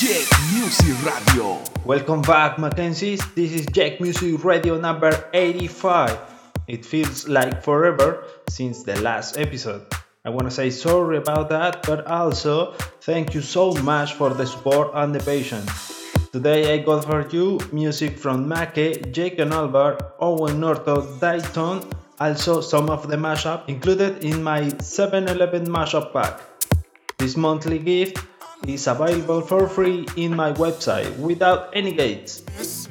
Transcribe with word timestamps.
Jack 0.00 0.32
Music 0.54 0.96
Radio. 1.04 1.62
Welcome 1.84 2.22
back, 2.22 2.56
Mackenzies. 2.56 3.20
This 3.34 3.52
is 3.52 3.66
Jack 3.66 4.00
Music 4.00 4.42
Radio 4.42 4.80
number 4.80 5.28
85. 5.34 6.16
It 6.68 6.86
feels 6.86 7.28
like 7.28 7.62
forever 7.62 8.24
since 8.48 8.82
the 8.82 8.98
last 9.02 9.36
episode. 9.36 9.84
I 10.24 10.30
want 10.30 10.46
to 10.48 10.50
say 10.50 10.70
sorry 10.70 11.18
about 11.18 11.50
that, 11.50 11.82
but 11.82 12.06
also 12.06 12.72
thank 13.02 13.34
you 13.34 13.42
so 13.42 13.74
much 13.84 14.14
for 14.14 14.30
the 14.30 14.46
support 14.46 14.92
and 14.94 15.14
the 15.14 15.20
patience. 15.20 15.68
Today 16.32 16.72
I 16.72 16.78
got 16.78 17.04
for 17.04 17.28
you 17.28 17.60
music 17.70 18.16
from 18.16 18.48
Make, 18.48 19.12
Jake 19.12 19.38
and 19.38 19.52
Albert, 19.52 20.14
Owen 20.18 20.60
Norton, 20.60 21.18
Dayton, 21.20 21.84
also 22.18 22.62
some 22.62 22.88
of 22.88 23.06
the 23.06 23.16
mashup 23.16 23.68
included 23.68 24.24
in 24.24 24.42
my 24.42 24.62
7-Eleven 24.62 25.66
mashup 25.66 26.14
pack. 26.14 26.40
This 27.18 27.36
monthly 27.36 27.78
gift 27.78 28.24
is 28.66 28.86
available 28.86 29.40
for 29.40 29.68
free 29.68 30.06
in 30.16 30.34
my 30.34 30.52
website 30.52 31.16
without 31.18 31.70
any 31.72 31.92
gates. 31.92 32.42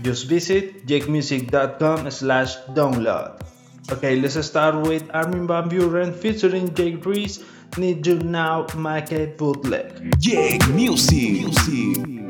Just 0.01 0.27
visit 0.27 0.85
jakemusic.com 0.87 2.09
slash 2.11 2.57
download. 2.73 3.41
Okay, 3.91 4.19
let's 4.21 4.37
start 4.45 4.75
with 4.87 5.03
Armin 5.13 5.47
van 5.47 5.69
Buuren 5.69 6.13
featuring 6.13 6.73
Jake 6.73 7.05
Reese, 7.05 7.43
Need 7.77 8.05
You 8.05 8.19
Now, 8.19 8.67
Make 8.77 9.37
Bootleg. 9.37 10.13
Jack 10.19 10.67
Music. 10.69 11.49
Music. 11.49 12.29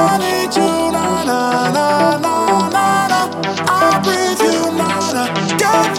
I 0.00 0.02
breathe 4.04 4.42
you, 4.48 4.60
na 4.78 4.90
na. 5.12 5.24
Can't 5.58 5.98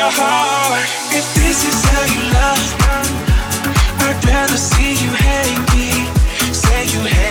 your 0.00 0.10
heart. 0.10 0.88
If 1.12 1.26
this 1.34 1.58
is 1.68 1.78
how 1.92 2.04
you 2.14 2.22
love, 2.32 2.68
I'd 4.06 4.24
rather 4.24 4.56
see 4.56 4.92
you 5.04 5.12
hate 5.12 5.60
me. 5.74 5.90
Say 6.54 6.86
you 6.94 7.04
hate. 7.04 7.29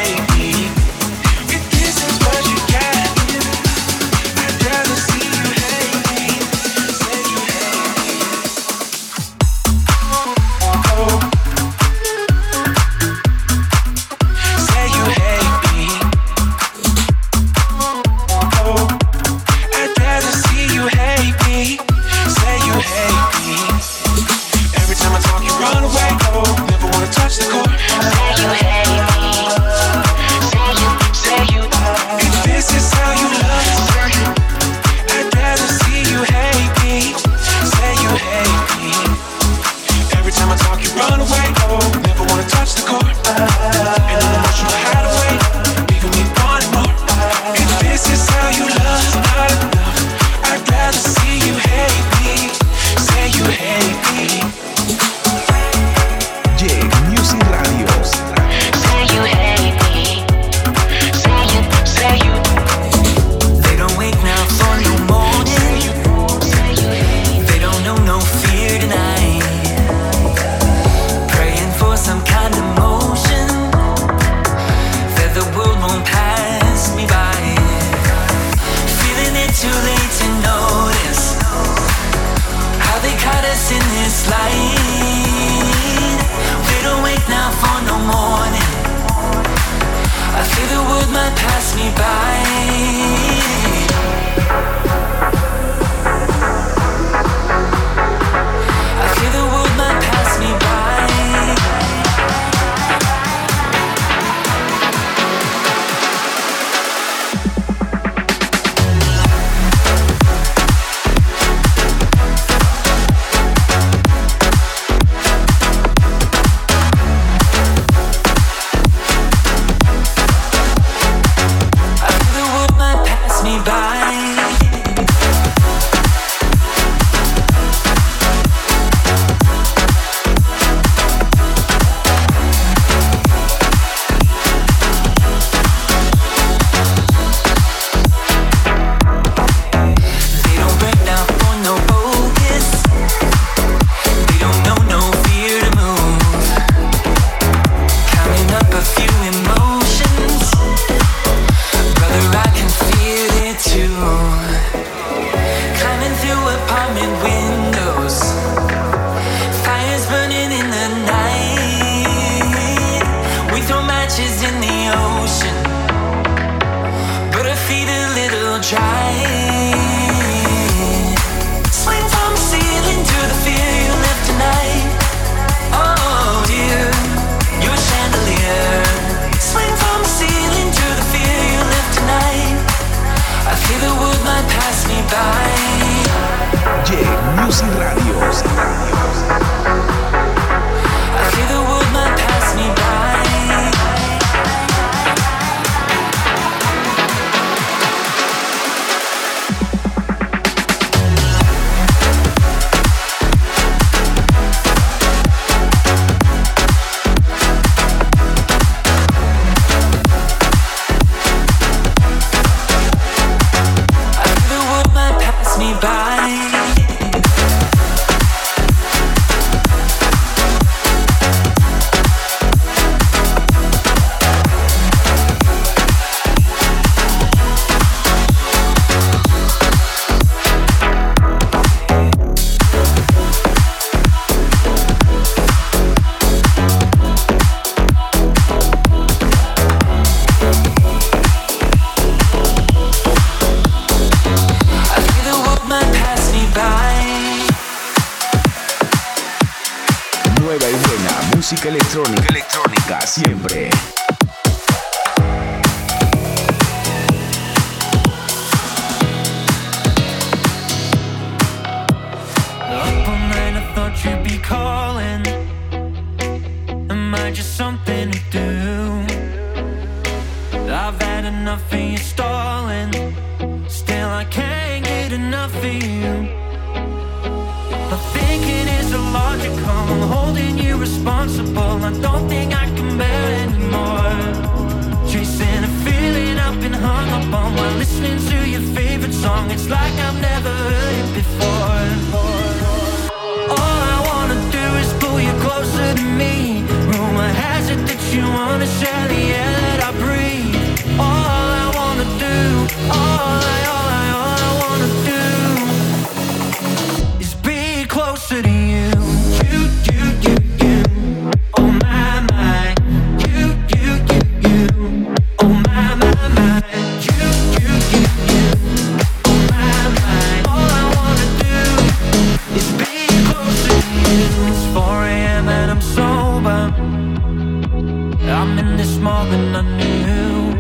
I'm 328.49 328.57
in 328.57 328.77
this 328.77 328.97
more 328.97 329.25
than 329.25 329.55
I 329.55 329.61
knew. 329.79 330.53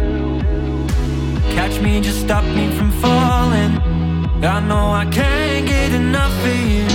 Catch 1.55 1.81
me, 1.81 1.99
just 2.01 2.21
stop 2.21 2.43
me 2.43 2.65
from 2.77 2.91
falling. 3.01 3.71
I 4.43 4.59
know 4.69 4.85
I 5.03 5.05
can't 5.05 5.65
get 5.65 5.91
enough 5.93 6.37
of 6.51 6.59
you. 6.73 6.85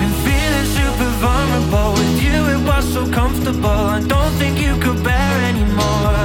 Been 0.00 0.14
feeling 0.26 0.68
super 0.78 1.10
vulnerable 1.24 1.92
with 1.98 2.14
you, 2.24 2.38
it 2.54 2.60
was 2.66 2.84
so 2.94 3.02
comfortable. 3.10 3.80
I 3.96 4.00
don't 4.14 4.32
think 4.40 4.58
you 4.58 4.72
could 4.84 5.04
bear 5.04 5.34
anymore. 5.50 6.22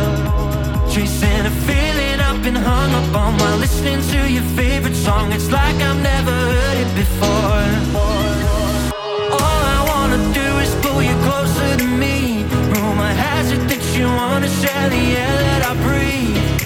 Chasing 0.89 1.45
a 1.51 1.55
feeling 1.67 2.17
I've 2.27 2.41
been 2.41 2.55
hung 2.55 2.91
up 2.99 3.15
on 3.15 3.37
while 3.37 3.57
listening 3.57 4.01
to 4.13 4.31
your 4.31 4.47
favorite 4.55 4.95
song. 4.95 5.33
It's 5.33 5.51
like 5.51 5.75
I've 5.75 6.01
never 6.01 6.31
heard 6.31 6.77
it 6.85 6.91
before. 6.95 8.06
wanna 14.17 14.47
share 14.47 14.89
the 14.89 15.03
air 15.15 15.37
that 15.47 15.63
I 15.69 15.73
breathe. 15.85 16.56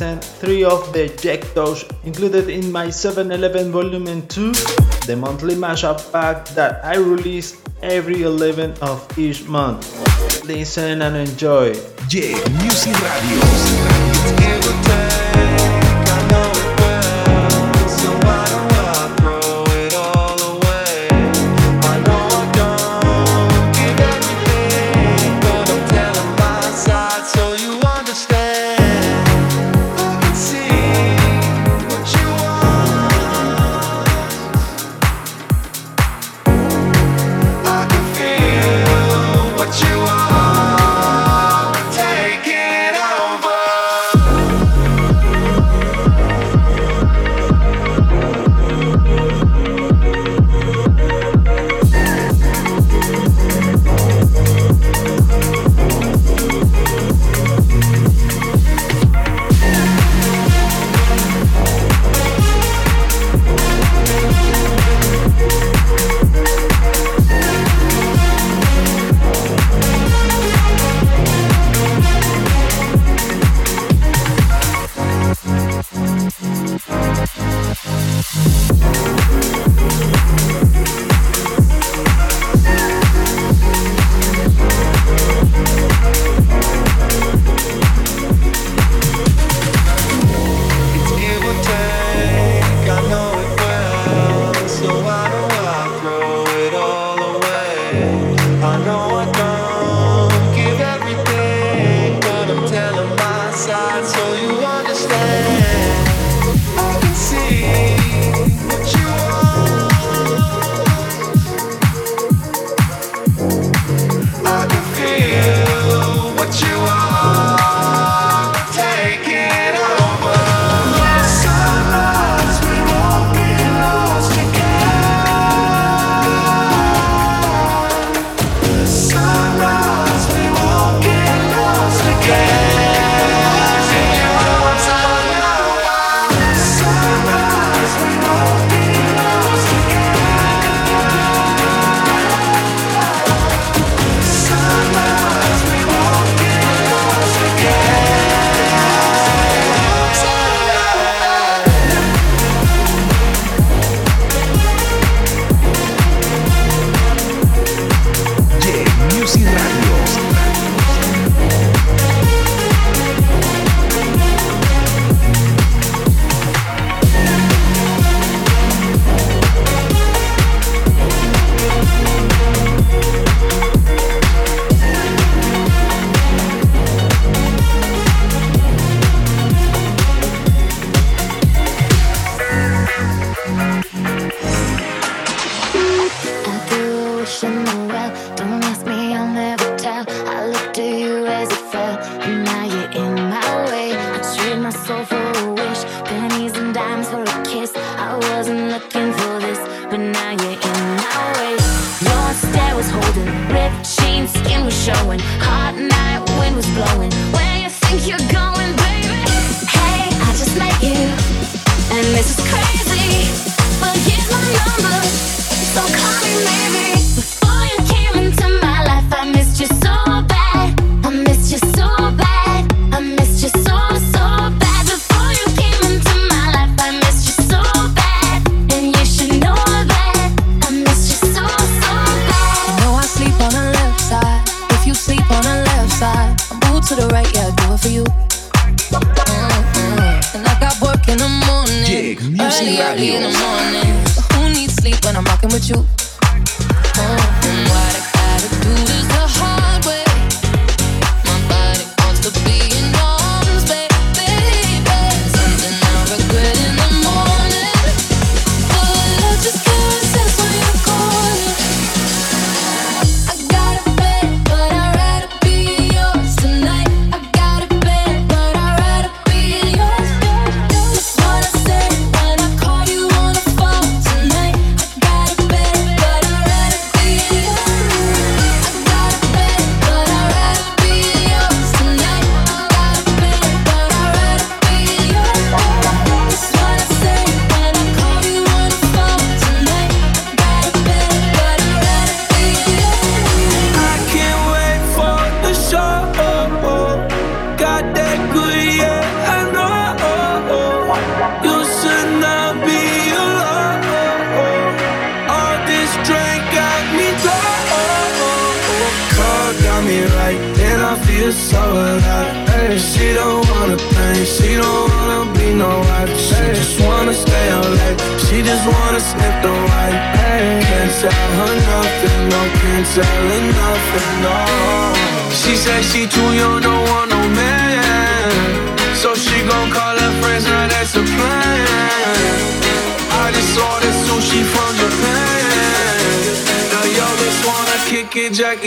About 0.00 0.24
three 0.24 0.64
of 0.64 0.92
the 0.92 1.08
Doge 1.54 1.84
included 2.04 2.48
in 2.48 2.72
my 2.72 2.86
7-Eleven 2.86 3.70
Volume 3.70 4.26
2, 4.26 4.52
the 5.06 5.16
monthly 5.16 5.54
mashup 5.54 6.10
pack 6.12 6.46
that 6.48 6.84
I 6.84 6.96
release 6.96 7.60
every 7.82 8.16
11th 8.16 8.78
of 8.80 9.18
each 9.18 9.46
month. 9.46 9.84
Listen 10.46 11.02
and 11.02 11.16
enjoy. 11.16 11.74
Jack 12.08 12.50
Music 12.50 12.94
Radio. 13.02 14.79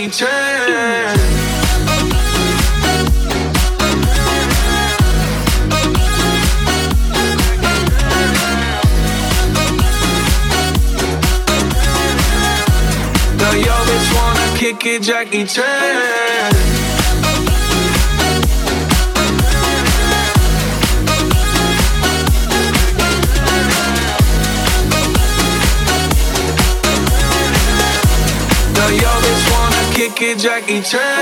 ain't 0.03 0.13
changed. 0.13 0.33
Wanna 14.13 14.57
kick 14.57 14.85
it, 14.85 15.01
Jackie 15.01 15.45
Chan. 15.45 15.72
Jackie 30.43 30.81
Chan. 30.81 31.12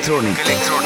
Electronic. 0.00 0.38
Electronic. 0.38 0.79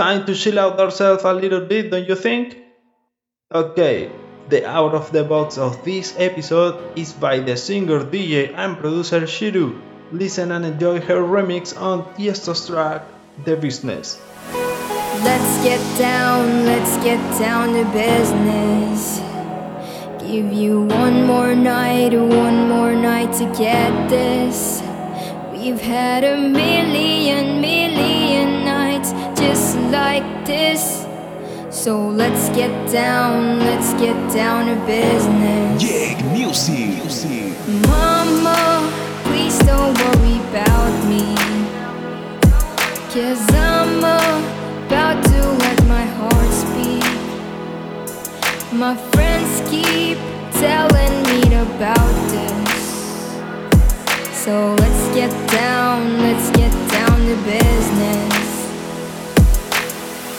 Time 0.00 0.24
to 0.24 0.34
chill 0.34 0.58
out 0.58 0.80
ourselves 0.80 1.24
a 1.24 1.32
little 1.34 1.60
bit, 1.60 1.90
don't 1.90 2.08
you 2.08 2.16
think? 2.16 2.56
Okay, 3.52 4.10
the 4.48 4.64
out 4.66 4.94
of 4.94 5.12
the 5.12 5.22
box 5.22 5.58
of 5.58 5.84
this 5.84 6.14
episode 6.16 6.96
is 6.96 7.12
by 7.12 7.38
the 7.38 7.54
singer, 7.54 8.00
DJ, 8.00 8.54
and 8.56 8.78
producer 8.78 9.20
Shiru. 9.28 9.78
Listen 10.10 10.52
and 10.52 10.64
enjoy 10.64 11.00
her 11.02 11.20
remix 11.20 11.76
on 11.76 12.04
Tiesto's 12.14 12.66
track, 12.66 13.04
The 13.44 13.56
Business. 13.56 14.16
Let's 15.20 15.52
get 15.62 15.82
down, 15.98 16.64
let's 16.64 16.96
get 17.04 17.20
down 17.38 17.74
to 17.76 17.84
business. 17.92 19.20
Give 20.24 20.50
you 20.50 20.80
one 20.80 21.26
more 21.26 21.54
night, 21.54 22.14
one 22.14 22.70
more 22.70 22.94
night 22.94 23.34
to 23.34 23.44
get 23.52 24.08
this. 24.08 24.80
We've 25.52 25.80
had 25.80 26.24
a 26.24 26.38
million, 26.38 27.60
million 27.60 28.19
just 29.40 29.76
like 29.90 30.44
this. 30.44 31.06
So 31.70 32.08
let's 32.08 32.50
get 32.50 32.72
down, 32.92 33.60
let's 33.60 33.94
get 33.94 34.16
down 34.34 34.66
to 34.66 34.76
business. 34.84 35.82
Jake 35.82 36.22
Music. 36.26 37.54
Mama, 37.88 38.92
please 39.24 39.58
don't 39.60 39.96
worry 40.02 40.36
about 40.50 40.94
me. 41.08 41.24
Cause 43.14 43.42
I'm 43.54 43.98
about 43.98 45.24
to 45.24 45.40
let 45.64 45.78
my 45.86 46.04
heart 46.18 46.52
speak. 46.64 47.08
My 48.72 48.94
friends 49.12 49.52
keep 49.70 50.18
telling 50.60 51.14
me 51.30 51.40
about 51.66 52.12
this. 52.34 52.70
So 54.44 54.74
let's 54.74 55.14
get 55.14 55.32
down, 55.50 56.18
let's 56.18 56.50
get 56.50 56.72
down 56.90 57.18
to 57.28 57.36
business. 57.44 58.49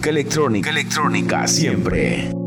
Electrónica. 0.00 0.70
Electrónica 0.70 1.46
siempre. 1.46 2.41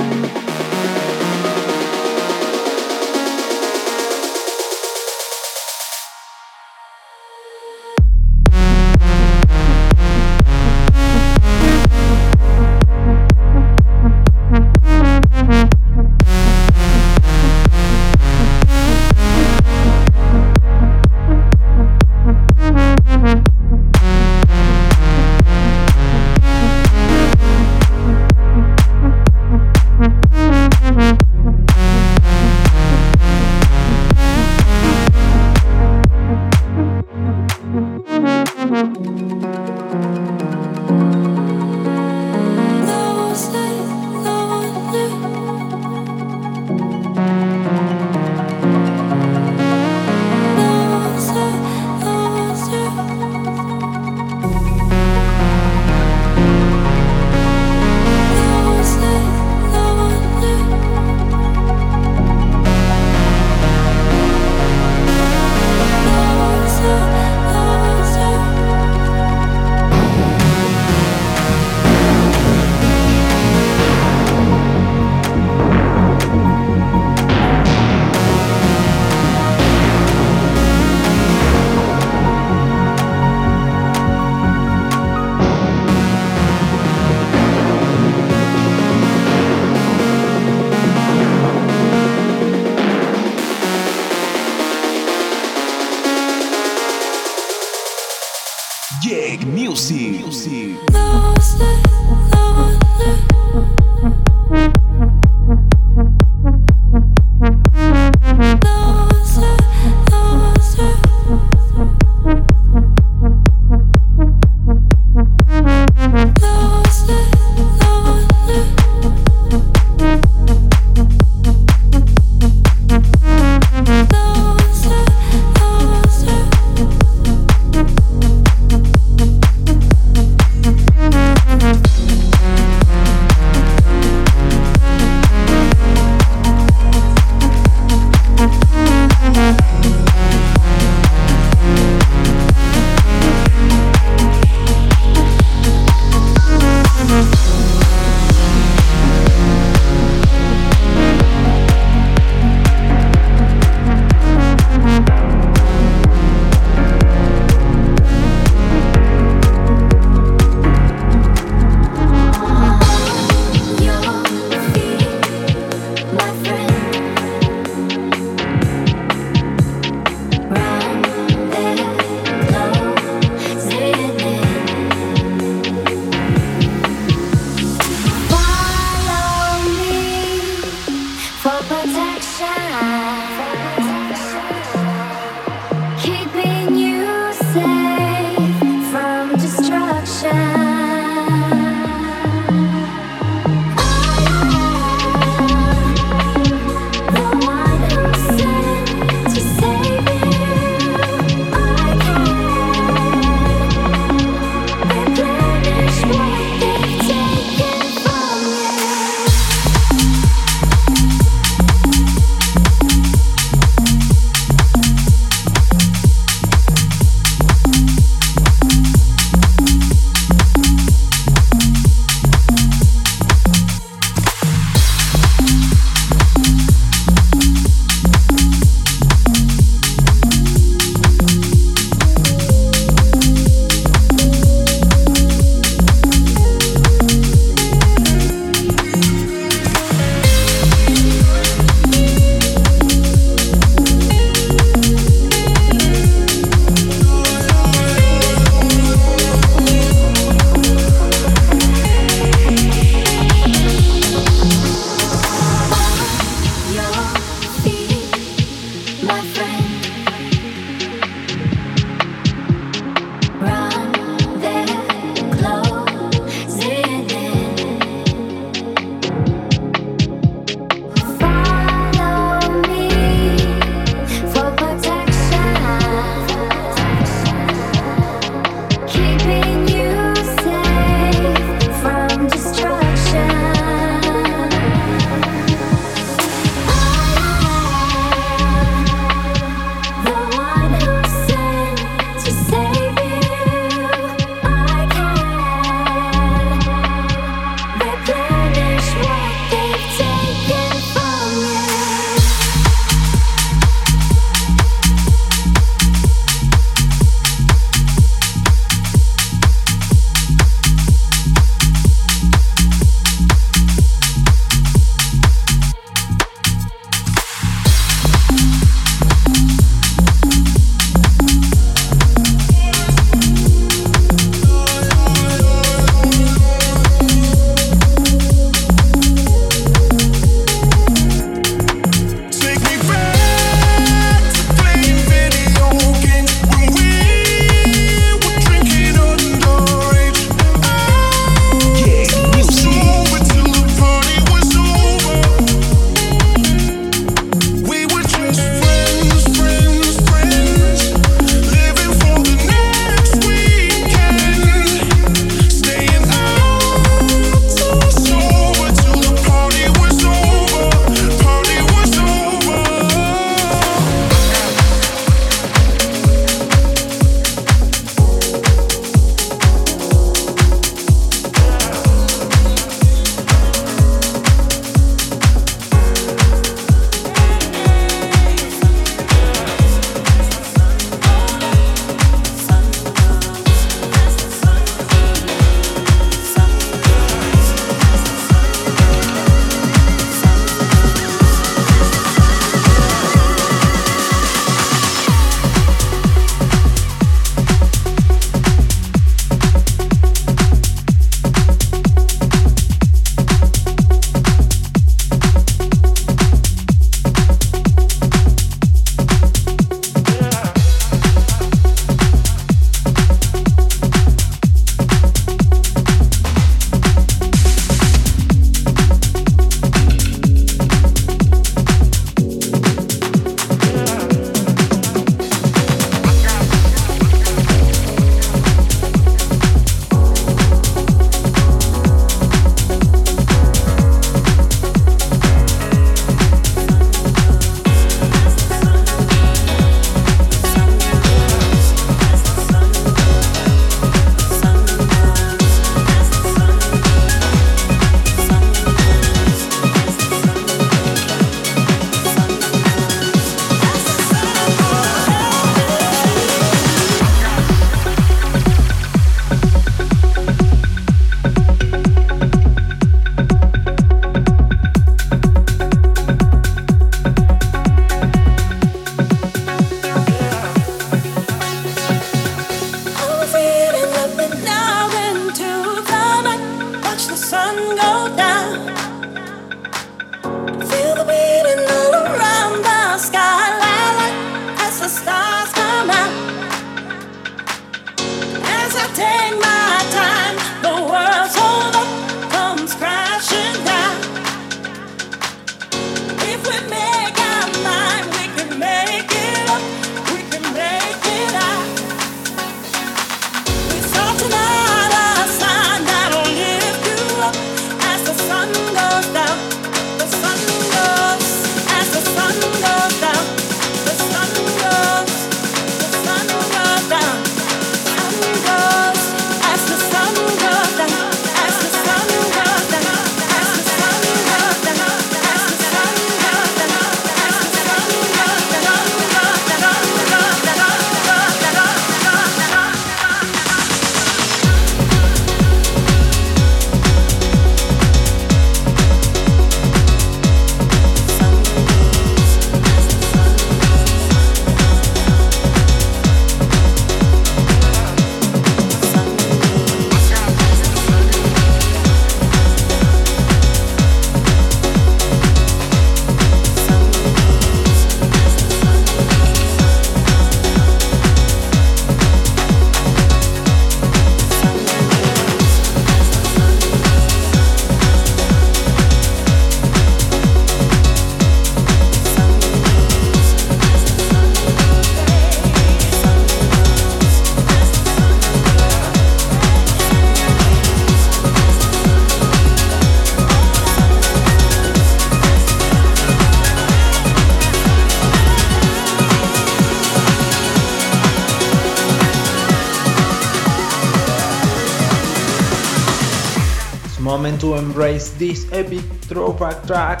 Embrace 597.76 598.08
this 598.16 598.48
epic 598.52 598.80
throwback 599.04 599.60
track. 599.68 600.00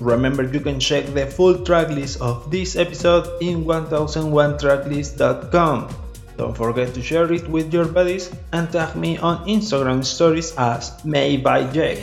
Remember, 0.00 0.42
you 0.42 0.58
can 0.58 0.80
check 0.80 1.06
the 1.14 1.26
full 1.30 1.54
tracklist 1.62 2.20
of 2.20 2.50
this 2.50 2.74
episode 2.74 3.40
in 3.40 3.64
1001tracklist.com. 3.64 5.94
Don't 6.36 6.56
forget 6.56 6.92
to 6.92 7.00
share 7.00 7.32
it 7.32 7.46
with 7.46 7.72
your 7.72 7.84
buddies 7.86 8.34
and 8.50 8.66
tag 8.66 8.96
me 8.96 9.16
on 9.18 9.46
Instagram 9.46 10.04
stories 10.04 10.52
as 10.58 10.90
May 11.04 11.36
by 11.36 11.62
Jack. 11.70 11.98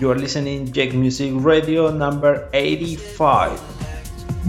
You 0.00 0.10
are 0.10 0.16
listening 0.16 0.64
to 0.64 0.72
Jack 0.72 0.94
Music 0.96 1.34
Radio 1.36 1.90
number 1.92 2.48
85. 2.54 3.60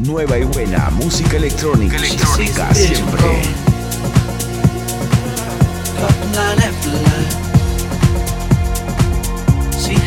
Nueva 0.08 0.40
y 0.40 0.46
buena 0.46 0.90
música 0.92 1.36
electrónica, 1.36 1.98
electrónica 1.98 2.74
siempre. 2.74 3.42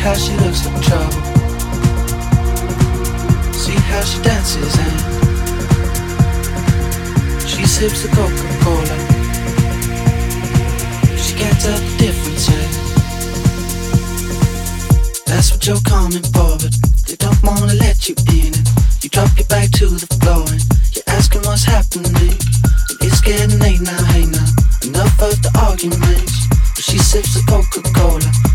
How 0.05 0.13
she 0.13 0.37
looks 0.37 0.63
like 0.67 0.81
trouble. 0.83 1.11
See 3.53 3.73
how 3.89 4.03
she 4.03 4.21
dances 4.21 4.77
and 4.77 4.99
she 7.49 7.65
sips 7.65 8.03
the 8.03 8.09
Coca-Cola. 8.13 8.97
She 11.17 11.33
can't 11.33 11.59
tell 11.59 11.79
the 11.79 11.97
difference. 11.97 12.45
That's 15.25 15.51
what 15.51 15.65
you're 15.65 15.81
coming 15.81 16.21
for, 16.21 16.53
but 16.61 16.73
they 17.07 17.15
don't 17.15 17.41
wanna 17.41 17.73
let 17.73 18.07
you 18.07 18.13
in. 18.29 18.53
And 18.53 18.69
you 19.01 19.09
drop 19.09 19.35
your 19.39 19.47
back 19.47 19.71
to 19.81 19.87
the 19.87 20.05
floor 20.21 20.45
and 20.53 20.61
you're 20.93 21.09
asking 21.17 21.41
what's 21.49 21.63
happening. 21.63 22.13
And 22.13 23.01
it's 23.01 23.21
getting 23.21 23.57
late 23.57 23.81
now, 23.81 24.03
hey 24.13 24.25
now. 24.29 24.45
Enough 24.85 25.19
of 25.25 25.41
the 25.41 25.49
arguments. 25.65 26.45
But 26.75 26.83
she 26.83 26.99
sips 26.99 27.33
the 27.33 27.41
Coca-Cola. 27.49 28.21
She 28.21 28.54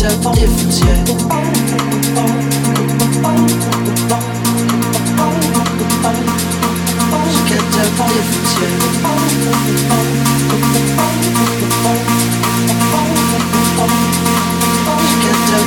She 0.00 0.06
can't 0.06 0.22
tell 0.22 0.32
the 0.32 0.40
difference 0.40 0.80
yet. 0.80 0.98
She 7.30 7.40
can't 7.50 7.66
tell 7.74 7.90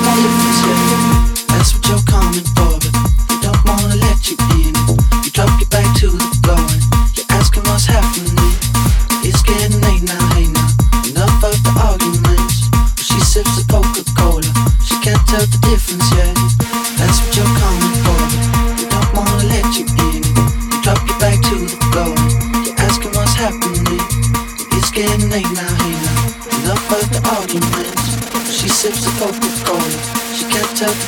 the 0.01 0.13
difference 0.23 0.59
yet. 0.65 0.89
That's 1.49 1.69
what 1.75 1.83
you're 1.87 2.01
coming 2.07 2.47
for, 2.55 2.62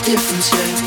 difference 0.03 0.51
yet. 0.53 0.84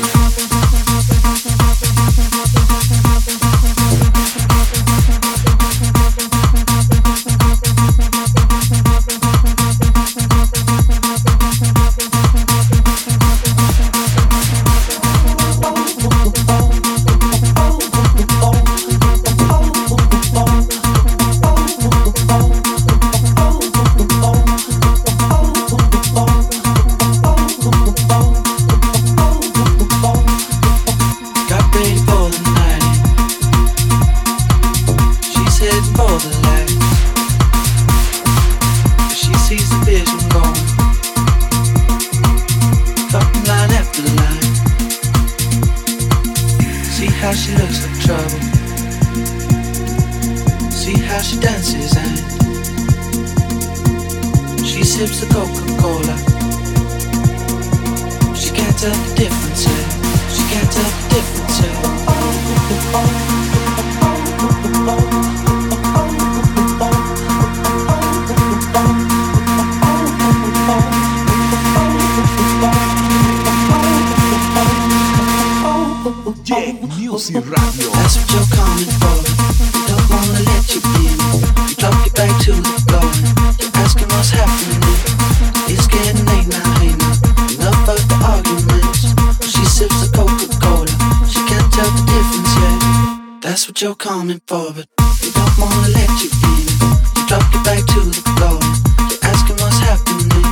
You're 93.81 93.95
coming 93.95 94.41
for, 94.45 94.73
but 94.73 94.87
they 95.21 95.31
don't 95.31 95.57
wanna 95.57 95.87
let 95.95 96.09
you 96.21 96.29
in. 96.51 96.67
You 97.15 97.27
drop 97.27 97.47
your 97.53 97.63
back 97.63 97.79
to 97.79 98.01
the 98.01 98.19
floor 98.35 98.59
you're 99.07 99.23
asking 99.23 99.55
what's 99.55 99.79
happening. 99.79 100.43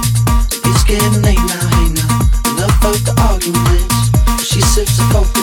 It's 0.64 0.84
getting 0.86 1.22
late 1.24 1.36
now, 1.36 1.68
hey 1.76 1.90
now. 1.92 2.24
Enough 2.56 2.86
of 2.86 3.04
the 3.04 3.14
arguments. 3.28 4.48
She 4.48 4.62
sips 4.62 4.96
the 4.96 5.04
Coca-Cola. 5.12 5.37